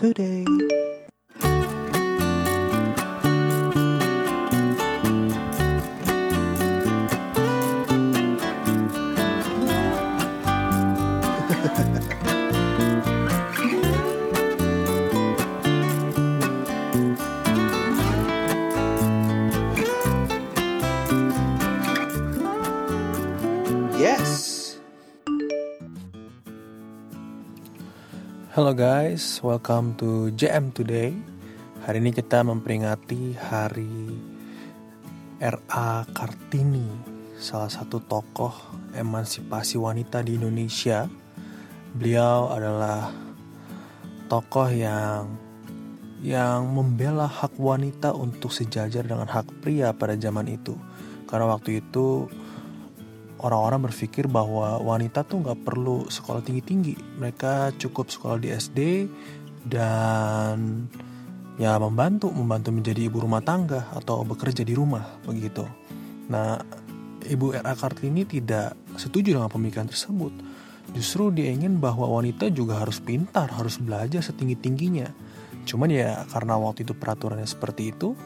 [0.00, 0.46] Today.
[24.00, 24.49] Yes.
[28.60, 31.16] Halo guys, welcome to JM Today.
[31.80, 34.12] Hari ini kita memperingati hari
[35.40, 36.04] R.A.
[36.12, 36.84] Kartini,
[37.40, 38.52] salah satu tokoh
[38.92, 41.08] emansipasi wanita di Indonesia.
[41.96, 43.08] Beliau adalah
[44.28, 45.40] tokoh yang
[46.20, 50.76] yang membela hak wanita untuk sejajar dengan hak pria pada zaman itu.
[51.24, 52.28] Karena waktu itu
[53.40, 57.20] orang-orang berpikir bahwa wanita tuh nggak perlu sekolah tinggi-tinggi.
[57.20, 59.08] Mereka cukup sekolah di SD
[59.66, 60.88] dan
[61.60, 65.64] ya membantu membantu menjadi ibu rumah tangga atau bekerja di rumah begitu.
[66.30, 66.56] Nah,
[67.20, 67.76] Ibu R.A.
[67.76, 70.32] Kartini tidak setuju dengan pemikiran tersebut.
[70.96, 75.12] Justru dia ingin bahwa wanita juga harus pintar, harus belajar setinggi-tingginya.
[75.68, 78.16] Cuman ya karena waktu itu peraturannya seperti itu,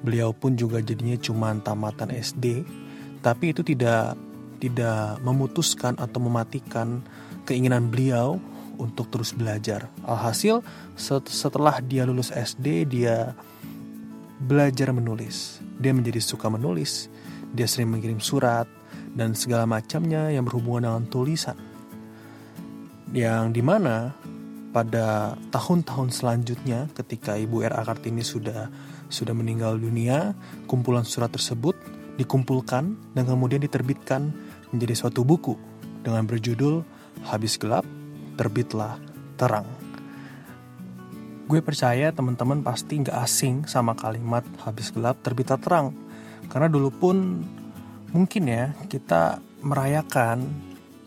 [0.00, 2.64] beliau pun juga jadinya cuma tamatan SD,
[3.20, 4.16] tapi itu tidak
[4.60, 7.00] tidak memutuskan atau mematikan
[7.48, 8.36] keinginan beliau
[8.76, 9.88] untuk terus belajar.
[10.04, 10.64] Alhasil
[11.28, 13.32] setelah dia lulus SD dia
[14.40, 15.60] belajar menulis.
[15.76, 17.12] Dia menjadi suka menulis.
[17.52, 18.68] Dia sering mengirim surat
[19.12, 21.58] dan segala macamnya yang berhubungan dengan tulisan.
[23.10, 24.14] Yang di mana
[24.70, 27.82] pada tahun-tahun selanjutnya ketika Ibu R.A.
[27.82, 28.70] Kartini sudah
[29.10, 30.38] sudah meninggal dunia,
[30.70, 31.74] kumpulan surat tersebut
[32.14, 34.30] dikumpulkan dan kemudian diterbitkan
[34.70, 35.54] menjadi suatu buku
[36.00, 36.82] dengan berjudul
[37.26, 37.84] Habis Gelap,
[38.34, 38.96] Terbitlah
[39.36, 39.66] Terang.
[41.50, 45.90] Gue percaya teman-teman pasti nggak asing sama kalimat habis gelap terbitlah terang.
[46.46, 47.42] Karena dulu pun
[48.14, 50.46] mungkin ya kita merayakan,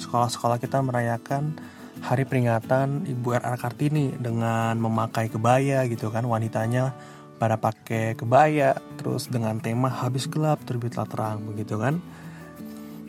[0.00, 1.60] sekolah-sekolah kita merayakan
[2.00, 3.60] hari peringatan Ibu R.A.
[3.60, 6.96] Kartini dengan memakai kebaya gitu kan wanitanya
[7.36, 12.00] pada pakai kebaya terus dengan tema habis gelap terbitlah terang begitu kan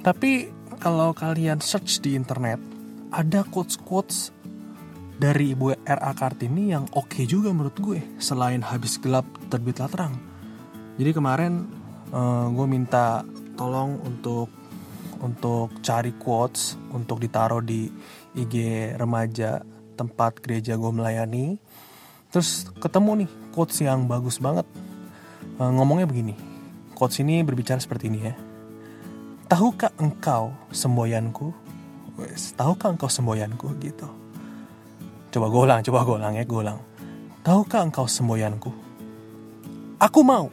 [0.00, 0.48] tapi
[0.80, 2.60] kalau kalian search di internet
[3.12, 4.32] ada quotes quotes
[5.20, 6.12] dari Ibu R.A.
[6.16, 10.16] Kartini yang oke okay juga menurut gue selain habis gelap terbitlah terang
[10.96, 11.68] jadi kemarin
[12.12, 13.24] uh, gue minta
[13.56, 14.48] tolong untuk
[15.20, 17.92] untuk cari quotes untuk ditaruh di
[18.32, 18.54] IG
[18.96, 19.60] remaja
[19.96, 21.60] tempat gereja gue melayani.
[22.32, 24.64] Terus ketemu nih quotes yang bagus banget.
[25.40, 26.32] E, ngomongnya begini
[26.96, 28.34] quotes ini berbicara seperti ini ya
[29.50, 31.50] tahukah engkau semboyanku?
[32.22, 33.74] Wes tahukah engkau semboyanku?
[33.82, 34.06] Gitu.
[35.34, 36.78] Coba gue ulang coba gue ulang ya gue ulang
[37.42, 38.70] tahukah engkau semboyanku?
[40.00, 40.48] Aku mau.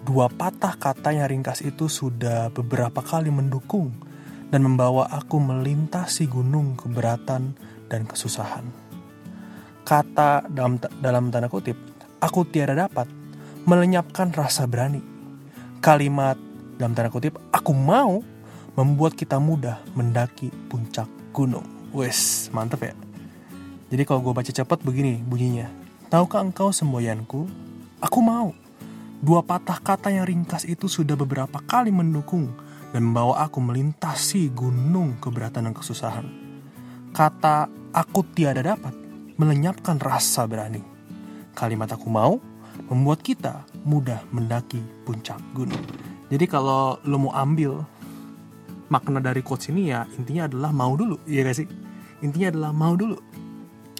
[0.00, 3.92] Dua patah kata yang ringkas itu sudah beberapa kali mendukung
[4.48, 7.54] dan membawa aku melintasi gunung keberatan
[7.86, 8.64] dan kesusahan.
[9.84, 11.76] Kata dalam dalam tanda kutip,
[12.18, 13.06] aku tiada dapat
[13.68, 15.02] melenyapkan rasa berani.
[15.80, 16.36] Kalimat
[16.80, 18.24] dalam tanda kutip, aku mau
[18.72, 21.04] membuat kita mudah mendaki puncak
[21.36, 21.68] gunung.
[21.92, 22.96] Wes, mantep ya.
[23.92, 25.68] Jadi kalau gue baca cepat begini bunyinya.
[26.08, 27.44] Tahukah engkau semboyanku?
[28.00, 28.56] Aku mau.
[29.20, 32.48] Dua patah kata yang ringkas itu sudah beberapa kali mendukung
[32.96, 36.24] dan membawa aku melintasi gunung keberatan dan kesusahan.
[37.12, 38.96] Kata aku tiada dapat
[39.36, 40.80] melenyapkan rasa berani.
[41.52, 42.40] Kalimat aku mau
[42.88, 45.84] membuat kita mudah mendaki puncak gunung.
[46.30, 47.82] Jadi kalau lo mau ambil
[48.90, 51.68] makna dari quotes ini ya intinya adalah mau dulu, gak sih?
[52.22, 53.18] Intinya adalah mau dulu.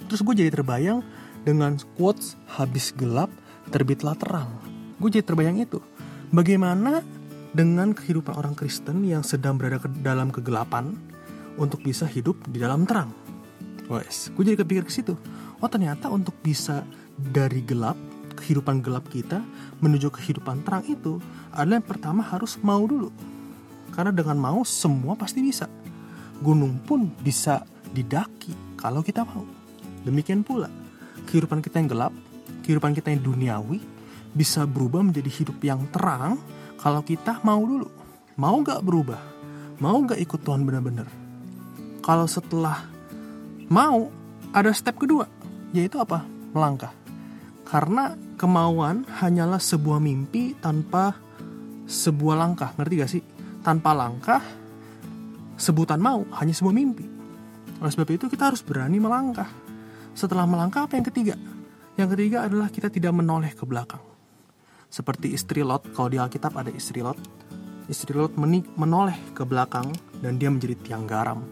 [0.07, 1.03] Terus gue jadi terbayang
[1.43, 3.31] dengan quotes habis gelap
[3.75, 4.51] terbitlah terang.
[5.03, 5.83] Gue jadi terbayang itu.
[6.31, 7.03] Bagaimana
[7.51, 10.94] dengan kehidupan orang Kristen yang sedang berada ke dalam kegelapan
[11.59, 13.11] untuk bisa hidup di dalam terang.
[13.91, 15.19] Wes, gue jadi kepikir ke situ.
[15.59, 16.87] Oh ternyata untuk bisa
[17.19, 17.99] dari gelap,
[18.40, 19.44] kehidupan gelap kita
[19.84, 21.20] menuju kehidupan terang itu
[21.52, 23.12] adalah yang pertama harus mau dulu.
[23.92, 25.69] Karena dengan mau semua pasti bisa.
[26.40, 27.60] Gunung pun bisa
[27.92, 29.44] didaki kalau kita mau.
[30.08, 30.72] Demikian pula
[31.28, 32.14] kehidupan kita yang gelap,
[32.64, 33.78] kehidupan kita yang duniawi
[34.31, 36.38] bisa berubah menjadi hidup yang terang
[36.78, 37.90] kalau kita mau dulu
[38.38, 39.19] mau gak berubah
[39.82, 41.10] mau gak ikut Tuhan benar-benar
[42.00, 42.87] kalau setelah
[43.66, 44.08] mau
[44.54, 45.26] ada step kedua
[45.75, 46.22] yaitu apa
[46.54, 46.94] melangkah
[47.66, 51.12] karena kemauan hanyalah sebuah mimpi tanpa
[51.84, 53.22] sebuah langkah ngerti gak sih
[53.60, 54.40] tanpa langkah
[55.60, 57.04] sebutan mau hanya sebuah mimpi
[57.84, 59.52] oleh sebab itu kita harus berani melangkah
[60.14, 61.34] setelah melangkah apa yang ketiga?
[61.94, 64.02] Yang ketiga adalah kita tidak menoleh ke belakang.
[64.90, 67.19] Seperti istri Lot, kalau di Alkitab ada istri Lot.
[67.87, 68.34] Istri Lot
[68.78, 69.90] menoleh ke belakang
[70.22, 71.42] dan dia menjadi tiang garam.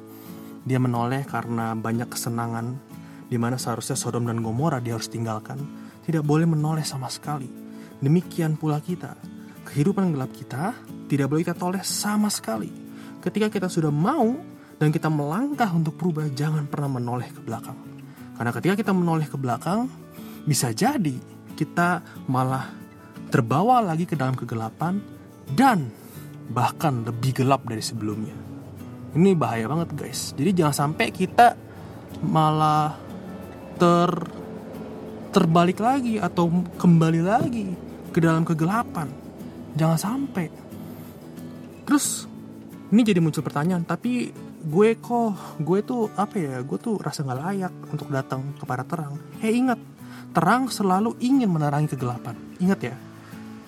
[0.66, 2.76] Dia menoleh karena banyak kesenangan
[3.28, 5.58] di mana seharusnya Sodom dan Gomora dia harus tinggalkan.
[6.08, 7.44] Tidak boleh menoleh sama sekali.
[8.00, 9.12] Demikian pula kita.
[9.68, 10.72] Kehidupan gelap kita
[11.04, 12.72] tidak boleh kita toleh sama sekali.
[13.20, 14.32] Ketika kita sudah mau
[14.80, 17.76] dan kita melangkah untuk berubah, jangan pernah menoleh ke belakang.
[18.40, 19.84] Karena ketika kita menoleh ke belakang,
[20.48, 21.12] bisa jadi
[21.52, 22.72] kita malah
[23.28, 25.04] terbawa lagi ke dalam kegelapan
[25.52, 25.92] dan
[26.48, 28.32] bahkan lebih gelap dari sebelumnya.
[29.12, 30.32] Ini bahaya banget guys.
[30.32, 31.52] Jadi jangan sampai kita
[32.24, 32.96] malah
[33.76, 34.37] ter
[35.28, 36.48] terbalik lagi atau
[36.80, 37.68] kembali lagi
[38.12, 39.08] ke dalam kegelapan.
[39.76, 40.46] Jangan sampai.
[41.84, 42.24] Terus
[42.88, 47.40] ini jadi muncul pertanyaan, tapi gue kok gue tuh apa ya gue tuh rasa nggak
[47.44, 49.20] layak untuk datang kepada terang.
[49.38, 49.78] Hei ingat
[50.32, 52.34] terang selalu ingin menerangi kegelapan.
[52.58, 52.96] Ingat ya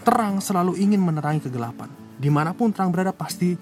[0.01, 1.93] terang selalu ingin menerangi kegelapan.
[2.17, 3.53] Di mana pun terang berada pasti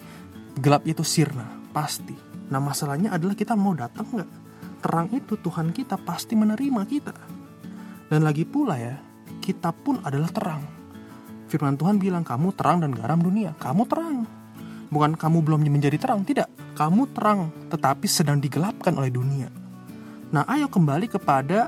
[0.55, 2.15] gelap itu sirna pasti.
[2.49, 4.31] Nah masalahnya adalah kita mau datang nggak?
[4.79, 7.38] Terang itu Tuhan kita pasti menerima kita
[8.08, 8.96] dan lagi pula ya
[9.44, 10.62] kita pun adalah terang
[11.49, 14.25] firman Tuhan bilang kamu terang dan garam dunia kamu terang
[14.88, 19.50] bukan kamu belum menjadi terang tidak kamu terang tetapi sedang digelapkan oleh dunia.
[20.31, 21.66] Nah, ayo kembali kepada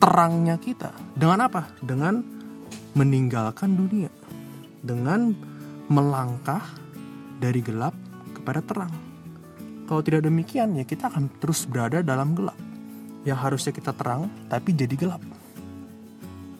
[0.00, 0.96] terangnya kita.
[1.12, 1.76] Dengan apa?
[1.84, 2.24] Dengan
[2.96, 4.08] meninggalkan dunia.
[4.80, 5.36] Dengan
[5.92, 6.64] melangkah
[7.36, 7.92] dari gelap
[8.32, 8.92] kepada terang.
[9.84, 12.56] Kalau tidak demikian, ya kita akan terus berada dalam gelap.
[13.28, 15.20] Yang harusnya kita terang, tapi jadi gelap.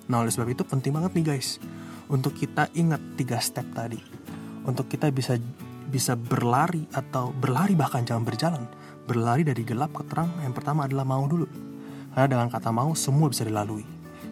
[0.06, 1.58] Nah, oleh sebab itu penting banget nih guys.
[2.06, 3.98] Untuk kita ingat tiga step tadi.
[4.66, 5.34] Untuk kita bisa
[5.86, 8.64] bisa berlari atau berlari bahkan jangan berjalan.
[9.06, 11.46] Berlari dari gelap ke terang yang pertama adalah mau dulu.
[12.14, 13.86] Karena dengan kata mau semua bisa dilalui.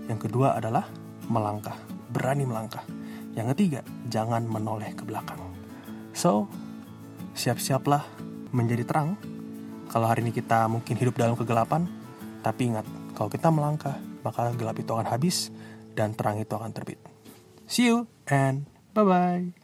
[0.06, 0.86] Yang kedua adalah
[1.30, 1.78] melangkah
[2.14, 2.86] berani melangkah.
[3.34, 5.42] Yang ketiga jangan menoleh ke belakang.
[6.14, 6.46] So
[7.34, 8.06] siap-siaplah
[8.54, 9.18] menjadi terang.
[9.90, 11.90] Kalau hari ini kita mungkin hidup dalam kegelapan
[12.46, 12.86] tapi ingat
[13.18, 15.52] kalau kita melangkah maka gelap itu akan habis
[15.92, 16.98] dan terang itu akan terbit.
[17.68, 18.66] See you and
[18.96, 19.63] bye bye